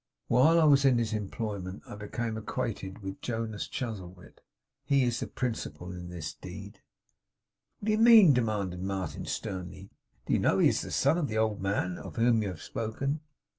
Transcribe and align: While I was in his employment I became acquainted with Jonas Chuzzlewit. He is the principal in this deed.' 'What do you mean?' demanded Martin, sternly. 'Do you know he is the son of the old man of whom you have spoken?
While 0.29 0.59
I 0.59 0.63
was 0.63 0.83
in 0.83 0.97
his 0.97 1.13
employment 1.13 1.83
I 1.87 1.93
became 1.93 2.35
acquainted 2.35 3.03
with 3.03 3.21
Jonas 3.21 3.67
Chuzzlewit. 3.67 4.41
He 4.83 5.03
is 5.03 5.19
the 5.19 5.27
principal 5.27 5.91
in 5.91 6.09
this 6.09 6.33
deed.' 6.33 6.81
'What 7.79 7.85
do 7.85 7.91
you 7.91 7.97
mean?' 7.99 8.33
demanded 8.33 8.81
Martin, 8.81 9.25
sternly. 9.25 9.91
'Do 10.25 10.33
you 10.33 10.39
know 10.39 10.57
he 10.57 10.69
is 10.69 10.81
the 10.81 10.89
son 10.89 11.19
of 11.19 11.27
the 11.27 11.37
old 11.37 11.61
man 11.61 11.99
of 11.99 12.15
whom 12.15 12.41
you 12.41 12.47
have 12.47 12.63
spoken? 12.63 13.19